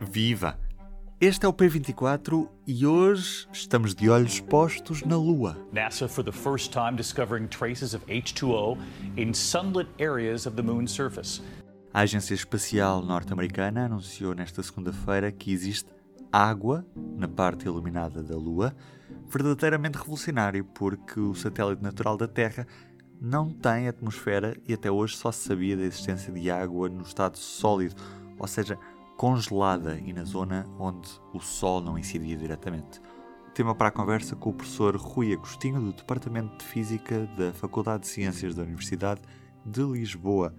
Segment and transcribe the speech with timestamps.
[0.00, 0.56] Viva!
[1.20, 5.56] Este é o P24 e hoje estamos de olhos postos na Lua.
[5.72, 8.78] NASA, for the first time, discovering traces of H2O
[9.16, 11.42] in sunlit areas of the moon's surface.
[11.92, 15.90] A Agência Espacial Norte-Americana anunciou nesta segunda-feira que existe
[16.30, 16.86] água
[17.16, 18.72] na parte iluminada da Lua,
[19.28, 22.68] verdadeiramente revolucionário porque o satélite natural da Terra
[23.20, 27.36] não tem atmosfera e até hoje só se sabia da existência de água no estado
[27.36, 27.96] sólido,
[28.38, 28.78] ou seja,
[29.18, 33.00] congelada e na zona onde o Sol não incidia diretamente.
[33.52, 38.02] Tema para a conversa com o professor Rui Agostinho, do Departamento de Física da Faculdade
[38.02, 39.20] de Ciências da Universidade
[39.66, 40.54] de Lisboa.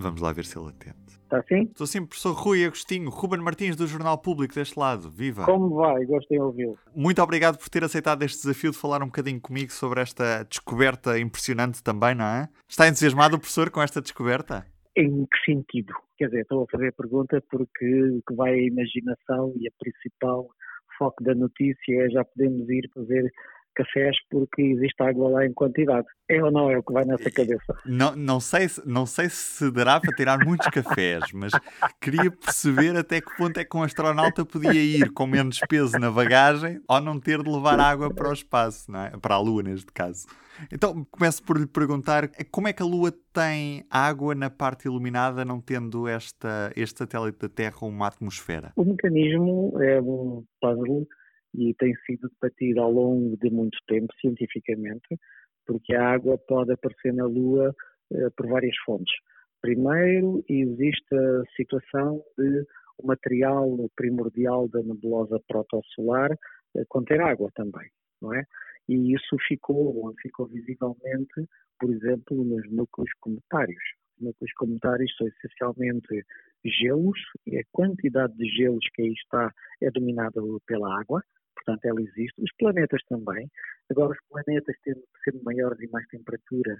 [0.00, 0.96] Vamos lá ver se ele atende.
[1.22, 1.62] Está sim?
[1.62, 5.08] Estou sim, professor Rui Agostinho, Ruben Martins do Jornal Público deste lado.
[5.08, 5.44] Viva!
[5.44, 6.04] Como vai?
[6.04, 6.76] Gostei de ouvi-lo.
[6.96, 11.16] Muito obrigado por ter aceitado este desafio de falar um bocadinho comigo sobre esta descoberta
[11.16, 12.48] impressionante também, não é?
[12.68, 14.66] Está entusiasmado o professor com esta descoberta?
[14.96, 15.92] Em que sentido?
[16.16, 19.72] Quer dizer, estou a fazer a pergunta porque o que vai a imaginação e a
[19.78, 20.48] principal
[20.96, 23.32] foco da notícia é já podemos ir fazer
[23.74, 26.06] cafés porque existe água lá em quantidade.
[26.28, 27.74] É ou não é o que vai nessa cabeça?
[27.84, 31.52] Não, não, sei, não sei se dará para tirar muitos cafés, mas
[32.00, 36.10] queria perceber até que ponto é que um astronauta podia ir com menos peso na
[36.10, 39.10] bagagem ou não ter de levar água para o espaço, não é?
[39.20, 40.26] para a Lua neste caso.
[40.72, 45.44] Então começo por lhe perguntar como é que a Lua tem água na parte iluminada,
[45.44, 48.72] não tendo esta, este satélite da Terra uma atmosfera?
[48.76, 51.06] O mecanismo é um puzzle
[51.54, 55.18] e tem sido debatido ao longo de muito tempo cientificamente,
[55.66, 57.74] porque a água pode aparecer na Lua
[58.12, 59.14] eh, por várias fontes.
[59.60, 62.66] Primeiro, existe a situação de
[62.98, 66.32] o material primordial da nebulosa protosolar
[66.76, 67.88] eh, conter água também,
[68.20, 68.44] não é?
[68.88, 73.82] E isso ficou, ficou visivelmente, por exemplo, nos núcleos cometários.
[74.18, 76.24] Os núcleos cometários são essencialmente
[76.64, 79.50] gelos, e a quantidade de gelos que aí está
[79.82, 81.22] é dominada pela água,
[81.64, 82.34] portanto ela existe.
[82.38, 83.50] Os planetas também.
[83.90, 86.78] Agora, os planetas, tendo sendo maiores e mais temperaturas,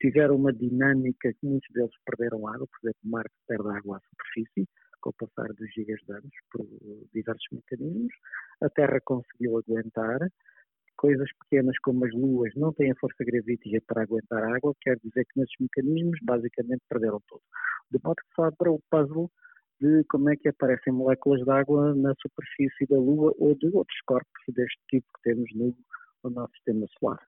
[0.00, 4.68] tiveram uma dinâmica que muitos deles perderam água, por exemplo, Marte perde água à superfície,
[5.00, 6.66] com o passar dos gigas de anos, por
[7.14, 8.12] diversos mecanismos.
[8.62, 10.18] A Terra conseguiu aguentar.
[10.96, 15.24] Coisas pequenas como as luas não têm a força gravítica para aguentar água, quer dizer
[15.26, 17.42] que nesses mecanismos basicamente perderam tudo.
[17.92, 19.30] De modo que sobra o puzzle
[19.80, 24.00] de como é que aparecem moléculas de água na superfície da Lua ou de outros
[24.06, 25.74] corpos deste tipo que temos no,
[26.24, 27.20] no nosso sistema solar.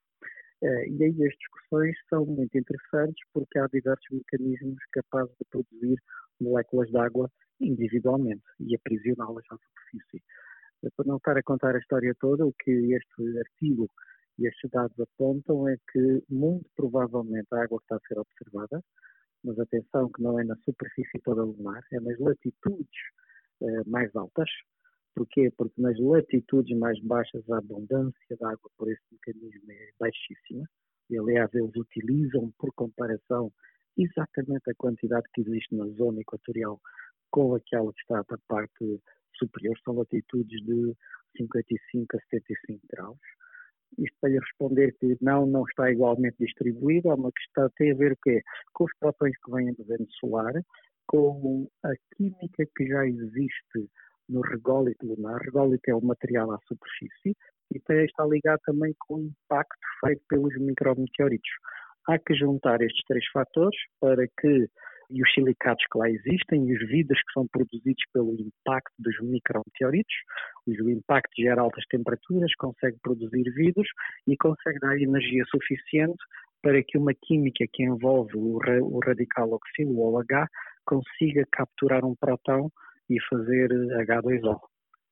[0.62, 5.97] Uh, e aí as discussões são muito interessantes porque há diversos mecanismos capazes de produzir
[6.41, 7.31] moléculas de água
[7.61, 10.22] individualmente e aprisioná-las à superfície.
[10.82, 13.88] Uh, para não estar a contar a história toda, o que este artigo
[14.38, 18.82] e estes dados apontam é que, muito provavelmente, a água que está a ser observada
[19.44, 23.00] mas atenção que não é na superfície toda lunar, é nas latitudes
[23.62, 24.48] eh, mais altas.
[25.14, 25.50] Porquê?
[25.56, 30.64] Porque nas latitudes mais baixas a abundância de água por esse mecanismo é baixíssima.
[31.10, 33.52] E, aliás, eles utilizam, por comparação,
[33.96, 36.80] exatamente a quantidade que existe na zona equatorial
[37.30, 39.00] com aquela que está da parte
[39.34, 39.76] superior.
[39.84, 40.94] São latitudes de
[41.36, 43.18] 55 a 75 graus.
[43.98, 47.94] Isto para lhe responder que não, não está igualmente distribuído, é uma questão tem a
[47.94, 48.42] ver o quê?
[48.72, 50.52] com os prótons que vêm do vento solar,
[51.06, 53.90] com a química que já existe
[54.28, 55.40] no rególito lunar.
[55.40, 57.36] Rególito é o material à superfície
[57.72, 61.50] e tem, está ligado também com o impacto feito pelos micrometeoritos.
[62.08, 64.68] Há que juntar estes três fatores para que
[65.10, 69.19] e os silicatos que lá existem e os vidros que são produzidos pelo impacto dos
[69.21, 70.15] micrometeoritos.
[70.66, 73.88] O impacto gera altas temperaturas, consegue produzir vidros
[74.26, 76.22] e consegue dar energia suficiente
[76.62, 80.47] para que uma química que envolve o radical oxilo, o OH,
[80.84, 82.70] consiga capturar um próton
[83.09, 84.60] e fazer H2O.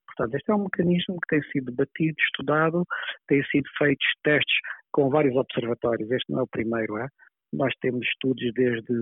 [0.07, 2.85] Portanto, este é um mecanismo que tem sido debatido, estudado,
[3.27, 4.57] têm sido feitos testes
[4.91, 6.09] com vários observatórios.
[6.11, 7.07] Este não é o primeiro, é?
[7.51, 8.93] Nós temos estudos desde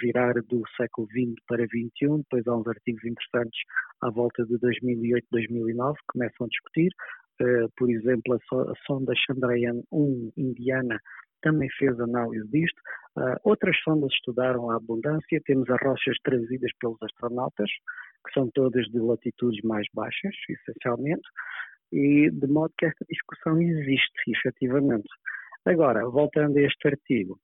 [0.00, 3.60] virar do século XX para XXI, depois há uns artigos interessantes
[4.00, 6.90] à volta de 2008, 2009 que começam a discutir.
[7.42, 11.00] Uh, por exemplo, a, so a sonda Chandrayaan-1 indiana
[11.42, 12.80] também fez análise disto.
[13.18, 15.42] Uh, outras sondas estudaram a abundância.
[15.44, 17.68] Temos as rochas trazidas pelos astronautas,
[18.24, 21.28] que são todas de latitudes mais baixas, essencialmente,
[21.92, 25.08] e de modo que esta discussão existe, efetivamente.
[25.64, 27.38] Agora, voltando a este artigo,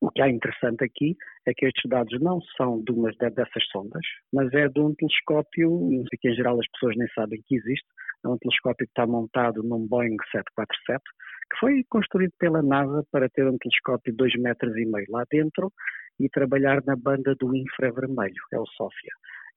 [0.00, 1.16] o que é interessante aqui
[1.46, 4.02] é que estes dados não são de uma dessas sondas,
[4.32, 7.86] mas é de um telescópio, que em geral as pessoas nem sabem que existe,
[8.24, 11.02] é um telescópio que está montado num Boeing 747,
[11.50, 15.24] que foi construído pela NASA para ter um telescópio de 2 metros e meio lá
[15.30, 15.70] dentro
[16.18, 19.12] e trabalhar na banda do infravermelho, é o SOFIA.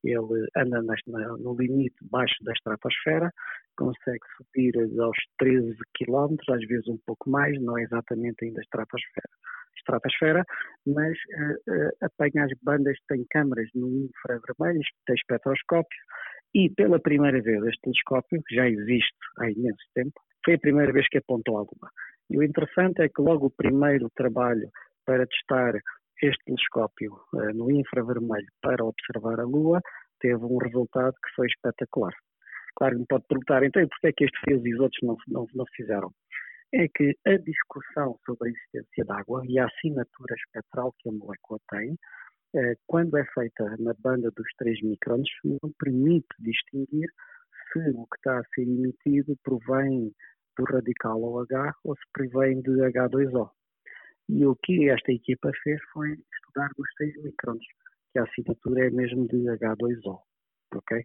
[0.10, 0.82] Ele anda
[1.40, 3.32] no limite baixo da estratosfera,
[3.78, 9.30] consegue subir aos 13 km, às vezes um pouco mais, não é exatamente ainda estratosfera,
[9.78, 10.44] estratosfera
[10.86, 16.00] mas uh, uh, apanha as bandas, tem câmaras no infravermelho, tem espectroscópio,
[16.56, 20.92] e pela primeira vez este telescópio, que já existe há imenso tempo, foi a primeira
[20.92, 21.92] vez que apontou a Lua.
[22.30, 24.70] E o interessante é que logo o primeiro trabalho
[25.06, 25.74] para testar
[26.22, 29.82] este telescópio uh, no infravermelho para observar a Lua
[30.20, 32.14] teve um resultado que foi espetacular.
[32.76, 35.48] Claro, me pode perguntar, então, porquê é que este fez e os outros não, não,
[35.54, 36.12] não fizeram?
[36.74, 41.12] É que a discussão sobre a existência de água e a assinatura espectral que a
[41.12, 47.10] molécula tem, uh, quando é feita na banda dos 3 microns, não permite distinguir
[47.72, 50.12] se o que está a ser emitido provém
[50.58, 53.50] do radical OH ou se provém de H2O.
[54.30, 57.64] E o que esta equipa fez foi estudar os 6 microns,
[58.12, 60.20] que a assinatura é mesmo de H2O.
[60.76, 61.04] Ok?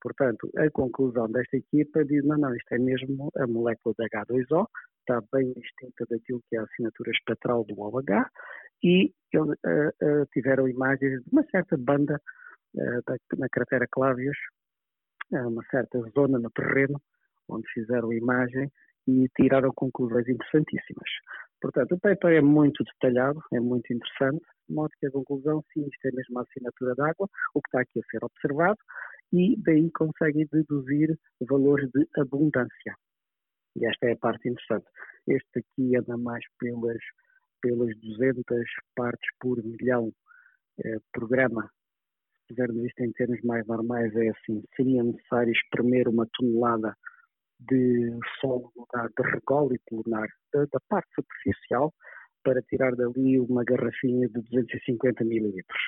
[0.00, 4.66] Portanto, a conclusão desta equipa diz: não, não, isto é mesmo a molécula de H2O,
[5.00, 8.28] está bem distinta daquilo que é a assinatura espectral do OH,
[8.82, 12.20] e uh, uh, tiveram imagens de uma certa banda
[12.74, 14.36] uh, da, na cratera Clávios,
[15.30, 16.98] uma certa zona no terreno,
[17.48, 18.70] onde fizeram imagem
[19.06, 21.10] e tiraram conclusões interessantíssimas.
[21.60, 25.86] Portanto, o paper é muito detalhado, é muito interessante, de modo que a conclusão, sim,
[25.86, 28.78] isto é mesmo a assinatura d'água, o que está aqui a ser observado,
[29.32, 32.94] e daí conseguem deduzir valores de abundância.
[33.76, 34.86] E esta é a parte interessante.
[35.26, 36.98] Este aqui anda mais pelas,
[37.60, 38.44] pelas 200
[38.94, 40.12] partes por milhão
[40.84, 41.68] eh, programa.
[42.32, 46.96] Se fizermos isto em termos mais normais, é assim: seria necessário espremer uma tonelada
[47.60, 51.92] de solo lunar, de rególito lunar, da, da, parte superficial,
[52.44, 55.82] para tirar dali uma garrafinha de 250 mililitros.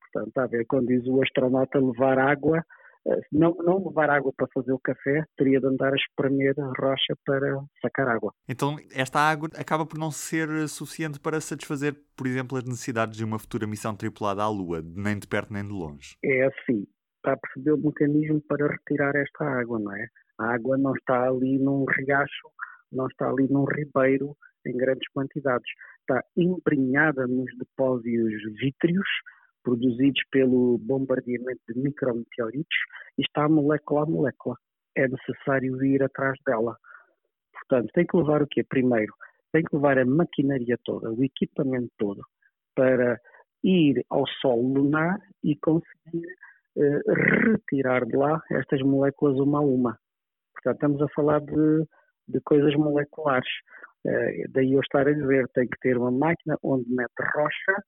[0.00, 2.64] Portanto, está a ver, quando diz o astronauta levar água,
[3.06, 6.72] eh, não, não levar água para fazer o café, teria de andar a espremer a
[6.78, 8.32] rocha para sacar água.
[8.48, 13.24] Então, esta água acaba por não ser suficiente para satisfazer, por exemplo, as necessidades de
[13.24, 16.16] uma futura missão tripulada à Lua, nem de perto nem de longe.
[16.24, 20.08] É assim, está a perceber o mecanismo para retirar esta água, não é?
[20.38, 22.48] A água não está ali num riacho,
[22.92, 24.36] não está ali num ribeiro
[24.66, 25.70] em grandes quantidades.
[26.00, 29.08] Está embrenhada nos depósitos vítreos
[29.62, 32.78] produzidos pelo bombardeamento de micrometeoritos
[33.18, 34.56] e está molécula a molécula.
[34.96, 36.76] É necessário ir atrás dela.
[37.52, 38.62] Portanto, tem que levar o quê?
[38.62, 39.12] Primeiro,
[39.52, 42.22] tem que levar a maquinaria toda, o equipamento todo,
[42.74, 43.20] para
[43.64, 46.26] ir ao Sol lunar e conseguir
[46.76, 47.00] eh,
[47.42, 49.98] retirar de lá estas moléculas uma a uma.
[50.66, 51.84] Portanto, estamos a falar de,
[52.28, 53.48] de coisas moleculares.
[54.04, 57.82] Uh, daí eu estar a dizer, tem que ter uma máquina onde mete rocha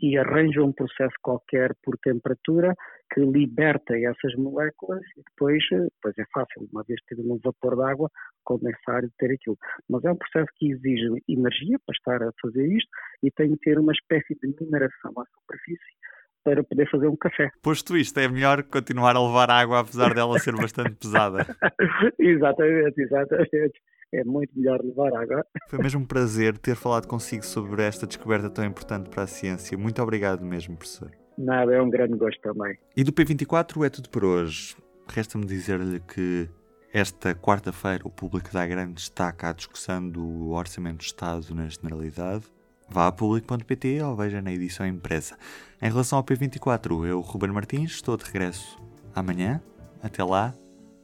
[0.00, 2.74] e arranja um processo qualquer por temperatura
[3.12, 7.74] que liberta essas moléculas e depois, eh, depois é fácil, uma vez ter um vapor
[7.74, 8.10] de água,
[8.44, 9.58] condensar e ter aquilo.
[9.88, 12.90] Mas é um processo que exige energia para estar a fazer isto
[13.24, 15.96] e tem que ter uma espécie de mineração à superfície
[16.44, 17.50] para poder fazer um café.
[17.62, 21.46] Posto isto, é melhor continuar a levar água apesar dela ser bastante pesada.
[22.18, 23.80] exatamente, exatamente.
[24.12, 25.44] É muito melhor levar água.
[25.68, 29.76] Foi mesmo um prazer ter falado consigo sobre esta descoberta tão importante para a ciência.
[29.76, 31.10] Muito obrigado mesmo, professor.
[31.36, 32.76] Nada, é um grande gosto também.
[32.96, 34.76] E do P24 é tudo por hoje.
[35.08, 36.48] Resta-me dizer-lhe que
[36.92, 42.44] esta quarta-feira o público dá grande destaque à discussão do Orçamento do Estado na Generalidade.
[42.90, 45.36] Vá a público.pt ou veja na edição impressa.
[45.80, 48.78] Em relação ao P24, eu, Ruben Martins, estou de regresso
[49.14, 49.60] amanhã.
[50.02, 50.54] Até lá,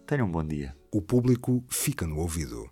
[0.06, 0.74] tenham um bom dia.
[0.90, 2.70] O público fica no ouvido.